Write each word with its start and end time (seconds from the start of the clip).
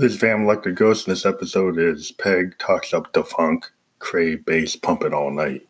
This 0.00 0.14
Van 0.14 0.44
Electric 0.44 0.76
Ghost 0.76 1.06
in 1.06 1.12
this 1.12 1.26
episode 1.26 1.78
is 1.78 2.10
Peg 2.10 2.56
talks 2.58 2.94
up 2.94 3.12
the 3.12 3.22
funk, 3.22 3.70
Cray 3.98 4.36
bass 4.36 4.74
pumping 4.74 5.12
all 5.12 5.30
night. 5.30 5.68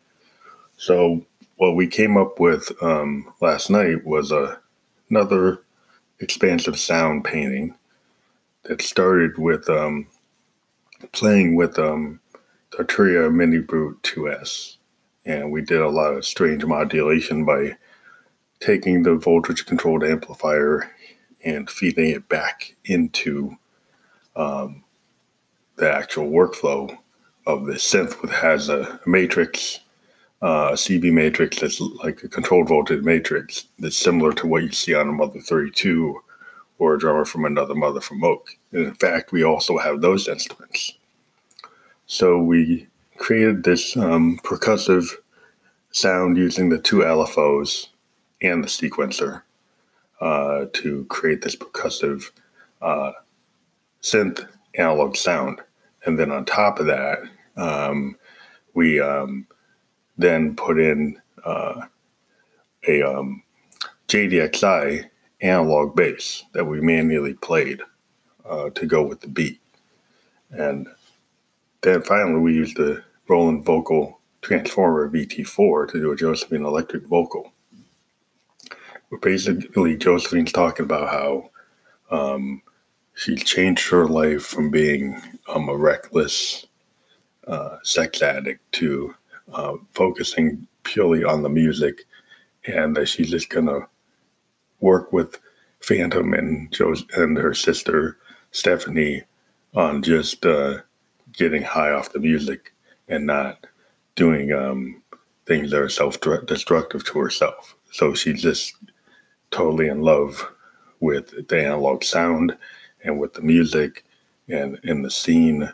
So 0.77 1.25
what 1.57 1.75
we 1.75 1.85
came 1.85 2.15
up 2.15 2.39
with 2.39 2.71
um, 2.81 3.33
last 3.41 3.69
night 3.69 4.05
was 4.05 4.31
a, 4.31 4.57
another 5.09 5.63
expansive 6.21 6.79
sound 6.79 7.25
painting 7.25 7.75
that 8.63 8.81
started 8.81 9.37
with 9.37 9.69
um, 9.69 10.07
playing 11.11 11.57
with 11.57 11.77
um, 11.77 12.21
the 12.71 12.85
Arturia 12.85 13.29
Mini 13.29 13.59
Brute 13.59 14.01
2S. 14.03 14.77
And 15.25 15.51
we 15.51 15.61
did 15.61 15.81
a 15.81 15.89
lot 15.89 16.13
of 16.13 16.23
strange 16.23 16.63
modulation 16.63 17.43
by 17.43 17.75
taking 18.61 19.03
the 19.03 19.15
voltage 19.15 19.65
controlled 19.65 20.05
amplifier 20.05 20.89
and 21.43 21.69
feeding 21.69 22.11
it 22.11 22.29
back 22.29 22.77
into 22.85 23.57
um, 24.35 24.83
the 25.75 25.91
actual 25.91 26.29
workflow 26.29 26.95
of 27.47 27.65
the 27.65 27.73
synth, 27.73 28.21
which 28.21 28.31
has 28.31 28.69
a 28.69 28.99
matrix, 29.05 29.79
uh, 30.41 30.69
a 30.71 30.73
CV 30.73 31.11
matrix 31.11 31.59
that's 31.59 31.81
like 32.03 32.23
a 32.23 32.27
controlled 32.27 32.67
voltage 32.67 33.03
matrix 33.03 33.65
that's 33.79 33.97
similar 33.97 34.33
to 34.33 34.47
what 34.47 34.63
you 34.63 34.71
see 34.71 34.93
on 34.93 35.09
a 35.09 35.11
Mother 35.11 35.39
32 35.39 36.21
or 36.77 36.95
a 36.95 36.99
drummer 36.99 37.25
from 37.25 37.45
another 37.45 37.75
mother 37.75 38.01
from 38.01 38.21
Moog. 38.21 38.41
And 38.71 38.87
in 38.87 38.95
fact, 38.95 39.31
we 39.31 39.43
also 39.43 39.77
have 39.77 40.01
those 40.01 40.27
instruments. 40.27 40.93
So 42.07 42.41
we 42.41 42.87
created 43.17 43.63
this 43.63 43.95
um, 43.95 44.39
percussive 44.43 45.07
sound 45.91 46.37
using 46.37 46.69
the 46.69 46.79
two 46.79 46.97
LFOs 46.97 47.89
and 48.41 48.63
the 48.63 48.67
sequencer 48.67 49.43
uh, 50.19 50.65
to 50.73 51.05
create 51.05 51.43
this 51.43 51.55
percussive 51.55 52.31
uh, 52.81 53.11
synth 54.01 54.47
analog 54.75 55.15
sound. 55.15 55.61
And 56.05 56.17
then 56.17 56.31
on 56.31 56.45
top 56.45 56.79
of 56.79 56.87
that, 56.87 57.19
um, 57.57 58.17
we 58.73 58.99
um, 58.99 59.47
then 60.17 60.55
put 60.55 60.79
in 60.79 61.19
uh, 61.45 61.81
a 62.87 63.03
um, 63.03 63.43
JDXI 64.07 65.05
analog 65.41 65.95
bass 65.95 66.43
that 66.53 66.65
we 66.65 66.81
manually 66.81 67.33
played 67.35 67.81
uh, 68.45 68.69
to 68.71 68.85
go 68.85 69.03
with 69.03 69.21
the 69.21 69.27
beat. 69.27 69.59
And 70.51 70.87
then 71.81 72.01
finally, 72.01 72.39
we 72.39 72.53
used 72.53 72.77
the 72.77 73.03
Roland 73.27 73.63
Vocal 73.65 74.19
Transformer 74.41 75.09
VT4 75.09 75.91
to 75.91 75.99
do 75.99 76.11
a 76.11 76.15
Josephine 76.15 76.65
electric 76.65 77.05
vocal. 77.07 77.51
Basically 79.21 79.97
Josephine's 79.97 80.51
talking 80.51 80.85
about 80.85 81.09
how 81.09 81.49
um, 82.11 82.61
she 83.15 83.35
changed 83.35 83.89
her 83.89 84.07
life 84.07 84.43
from 84.43 84.71
being 84.71 85.21
um, 85.47 85.69
a 85.69 85.75
reckless 85.75 86.65
uh, 87.47 87.77
sex 87.83 88.21
addict 88.21 88.71
to 88.73 89.13
uh, 89.53 89.75
focusing 89.93 90.67
purely 90.83 91.23
on 91.23 91.43
the 91.43 91.49
music, 91.49 92.05
and 92.65 92.95
that 92.95 93.07
she's 93.07 93.29
just 93.29 93.49
gonna 93.49 93.87
work 94.79 95.11
with 95.13 95.39
Phantom 95.81 96.33
and 96.33 96.71
Joe's 96.71 97.03
and 97.15 97.37
her 97.37 97.53
sister 97.53 98.17
Stephanie 98.51 99.23
on 99.75 100.03
just 100.03 100.45
uh, 100.45 100.79
getting 101.33 101.63
high 101.63 101.91
off 101.91 102.11
the 102.11 102.19
music 102.19 102.73
and 103.07 103.25
not 103.25 103.65
doing 104.15 104.51
um, 104.51 105.01
things 105.45 105.71
that 105.71 105.81
are 105.81 105.89
self-destructive 105.89 107.03
to 107.05 107.19
herself. 107.19 107.75
So 107.91 108.13
she's 108.13 108.41
just 108.41 108.75
totally 109.49 109.87
in 109.87 110.01
love 110.01 110.49
with 110.99 111.47
the 111.47 111.65
analog 111.65 112.03
sound 112.03 112.57
and 113.03 113.19
with 113.19 113.33
the 113.33 113.41
music 113.41 114.05
and 114.47 114.79
in 114.83 115.01
the 115.01 115.11
scene. 115.11 115.71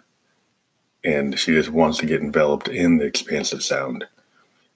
And 1.04 1.38
she 1.38 1.54
just 1.54 1.70
wants 1.70 1.98
to 2.00 2.06
get 2.06 2.22
enveloped 2.22 2.68
in 2.68 2.98
the 2.98 3.06
expansive 3.06 3.64
sound. 3.64 4.06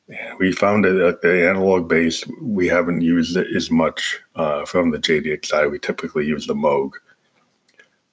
And 0.08 0.38
we 0.40 0.52
found 0.52 0.86
that 0.86 1.22
the 1.22 1.50
analog 1.50 1.88
bass, 1.88 2.24
we 2.42 2.68
haven't 2.68 3.02
used 3.02 3.38
it 3.38 3.48
as 3.56 3.72
much 3.72 4.20
uh, 4.36 4.66
from 4.66 4.92
the 4.92 5.00
JDXI. 5.00 5.72
We 5.72 5.80
typically 5.80 6.26
use 6.26 6.48
the 6.48 6.54
Moog. 6.54 6.92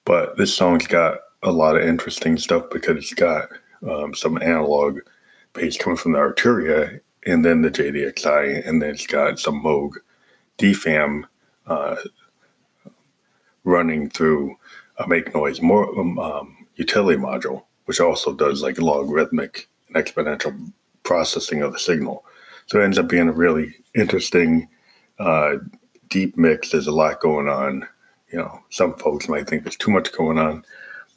But 0.05 0.37
this 0.37 0.55
song's 0.55 0.87
got 0.87 1.19
a 1.43 1.51
lot 1.51 1.75
of 1.75 1.83
interesting 1.83 2.37
stuff 2.37 2.65
because 2.71 2.97
it's 2.97 3.13
got 3.13 3.49
um, 3.87 4.13
some 4.13 4.41
analog 4.41 4.99
bass 5.53 5.77
coming 5.77 5.97
from 5.97 6.13
the 6.13 6.19
Arturia 6.19 6.99
and 7.25 7.43
then 7.43 7.61
the 7.61 7.69
JDXI, 7.69 8.67
and 8.67 8.81
then 8.81 8.91
it's 8.91 9.07
got 9.07 9.39
some 9.39 9.61
Moog 9.61 9.93
DFAM 10.57 11.23
uh, 11.67 11.95
running 13.63 14.09
through 14.09 14.55
a 14.97 15.07
make 15.07 15.33
noise 15.33 15.61
more 15.61 15.87
um, 15.99 16.19
um, 16.19 16.67
utility 16.75 17.19
module, 17.19 17.63
which 17.85 17.99
also 17.99 18.33
does 18.33 18.61
like 18.61 18.79
logarithmic 18.79 19.67
and 19.87 20.03
exponential 20.03 20.71
processing 21.03 21.61
of 21.61 21.73
the 21.73 21.79
signal. 21.79 22.23
So 22.67 22.79
it 22.79 22.83
ends 22.83 22.99
up 22.99 23.07
being 23.07 23.29
a 23.29 23.33
really 23.33 23.73
interesting, 23.95 24.67
uh, 25.17 25.55
deep 26.09 26.37
mix. 26.37 26.69
There's 26.69 26.87
a 26.87 26.91
lot 26.91 27.19
going 27.19 27.47
on. 27.47 27.87
You 28.31 28.39
know, 28.39 28.59
some 28.69 28.95
folks 28.95 29.27
might 29.27 29.47
think 29.47 29.63
there's 29.63 29.75
too 29.75 29.91
much 29.91 30.11
going 30.11 30.37
on, 30.37 30.63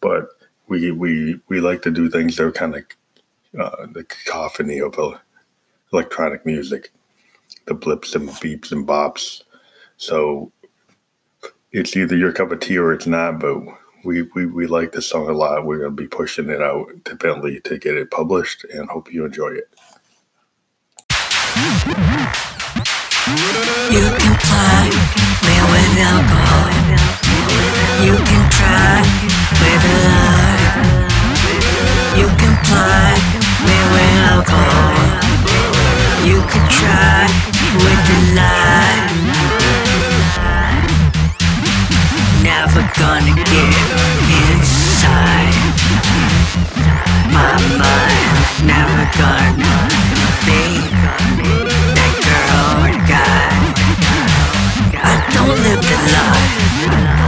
but 0.00 0.28
we 0.68 0.90
we 0.92 1.38
we 1.48 1.60
like 1.60 1.82
to 1.82 1.90
do 1.90 2.08
things 2.08 2.36
that 2.36 2.44
are 2.44 2.52
kind 2.52 2.74
of 2.74 2.84
uh, 3.60 3.86
the 3.92 4.04
cacophony 4.04 4.80
of 4.80 4.98
electronic 5.92 6.46
music, 6.46 6.90
the 7.66 7.74
blips 7.74 8.14
and 8.14 8.28
beeps 8.30 8.72
and 8.72 8.86
bops. 8.88 9.42
So 9.98 10.50
it's 11.72 11.96
either 11.96 12.16
your 12.16 12.32
cup 12.32 12.52
of 12.52 12.60
tea 12.60 12.78
or 12.78 12.92
it's 12.92 13.06
not, 13.06 13.40
but 13.40 13.58
we, 14.04 14.22
we, 14.34 14.46
we 14.46 14.66
like 14.66 14.92
this 14.92 15.08
song 15.08 15.28
a 15.28 15.32
lot. 15.32 15.64
We're 15.64 15.78
going 15.78 15.96
to 15.96 16.02
be 16.02 16.08
pushing 16.08 16.50
it 16.50 16.60
out 16.60 16.88
to 17.06 17.14
Bentley 17.16 17.60
to 17.62 17.78
get 17.78 17.96
it 17.96 18.10
published 18.10 18.64
and 18.64 18.88
hope 18.90 19.12
you 19.12 19.24
enjoy 19.24 19.52
it. 19.52 19.68
You 23.90 24.04
can 24.18 24.36
play 24.36 24.90
me 25.46 25.56
with 25.72 25.98
alcohol. 25.98 26.68
You 28.04 28.16
can 28.16 28.50
try 28.50 29.00
with 29.60 29.84
a 29.84 29.96
lie. 30.08 31.08
You 32.16 32.26
can 32.26 32.54
play 32.66 33.14
me 33.66 33.78
with 33.92 34.30
alcohol. 34.30 34.91
I 55.54 55.58
don't 56.86 57.21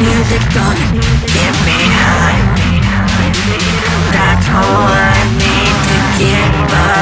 Music 0.00 0.40
gonna 0.54 0.86
get 1.26 1.54
me 1.66 1.78
high. 1.92 2.40
That's 4.12 4.48
all 4.48 4.88
I 4.88 5.18
need 5.38 5.74
to 5.88 5.98
get 6.18 6.70
by. 6.70 6.99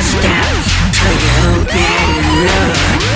steps 0.00 0.72
till 0.96 1.16
you 1.20 1.64
get 1.66 2.08
love. 2.46 3.13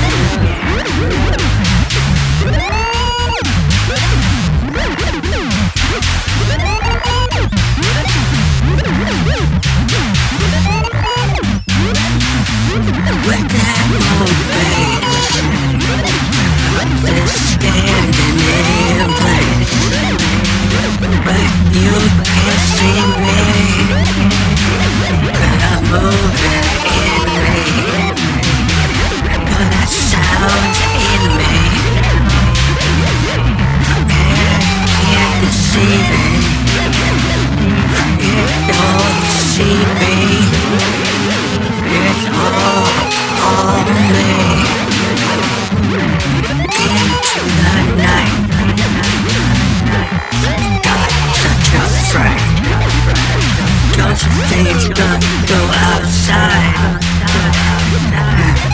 Josephine's 54.39 54.89
don't 54.91 55.25
go 55.49 55.61
outside. 55.91 57.03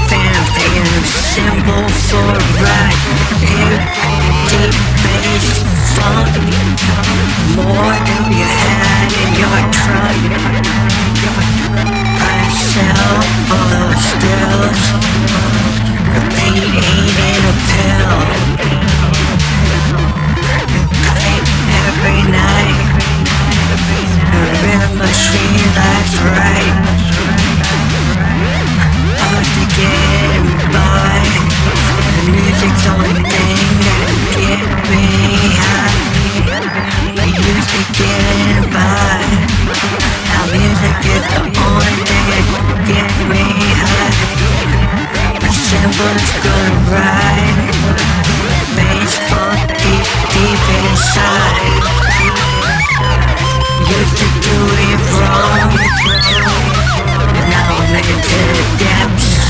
Fanfare 0.09 1.05
symbol 1.05 1.89
for 2.09 2.29
right. 2.61 3.01
Here, 3.41 3.81
deep 4.51 4.77
bass 5.01 5.65
funk. 5.97 6.37
More 7.57 7.97
than 8.09 8.25
you 8.37 8.45
had 8.45 9.09
in 9.23 9.31
your 9.41 9.61
trunk. 9.73 10.21
I 12.21 12.49
sell 12.53 13.74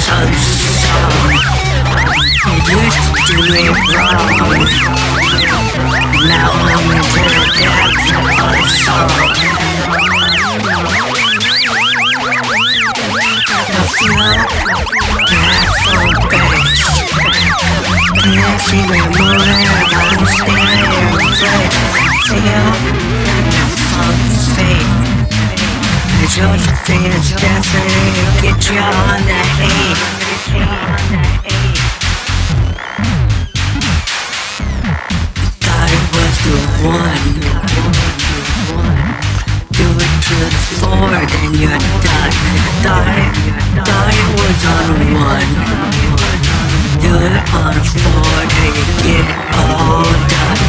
depths 0.06 0.85
of 0.93 1.12
the. 1.17 1.33
You 2.69 2.77
used 2.81 3.17
to 3.27 3.37
it 3.56 3.73
wrong. 3.95 4.65
Now 6.29 6.63
The 26.44 26.51
Josephine's 26.51 27.32
definitely 27.41 28.13
get 28.43 28.60
you 28.69 28.77
on 28.77 29.20
the 29.24 29.41
eight. 29.65 29.96
Thought 35.65 35.93
was 36.13 36.36
the 36.44 36.56
one. 36.84 37.27
Do 39.72 39.86
it 39.89 40.13
to 40.20 40.36
the 40.44 40.60
four, 40.77 41.17
then 41.32 41.51
you're 41.56 41.81
done. 42.05 42.36
Thought 42.84 43.08
it, 43.17 43.32
was 44.36 44.65
on 44.69 45.01
one. 45.17 45.51
Do 47.01 47.13
it 47.24 47.41
on 47.56 47.72
a 47.72 47.84
four, 47.89 48.36
then 48.53 48.72
you 48.77 48.84
get 49.01 49.29
all 49.56 50.05
done. 50.29 50.60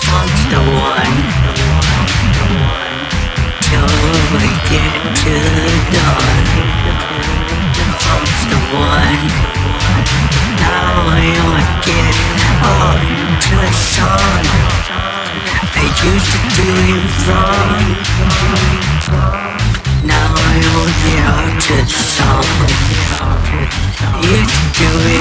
Funk's 0.00 0.44
the 0.48 0.60
one. 0.72 1.14
Get 4.34 4.42
to 4.42 5.30
the 5.30 5.78
dawn. 5.94 6.44
Funk's 8.02 8.42
the 8.50 8.58
one. 8.74 9.24
Now 10.58 10.94
I 11.06 11.26
only 11.44 11.66
get 11.86 12.16
up 12.66 12.98
to 13.44 13.54
the 13.62 13.72
sun. 13.94 14.42
I 15.70 15.86
used 16.02 16.30
to 16.34 16.38
do 16.58 16.66
it 16.90 17.06
wrong. 17.28 17.78
Now 20.02 20.34
I 20.34 20.56
only 20.74 20.94
get 21.04 21.22
up 21.30 21.54
to 21.66 21.74
the 21.78 21.94
sun. 21.94 22.46
Used 24.20 24.50
to 24.50 24.62
do 24.80 24.90
it 25.10 25.13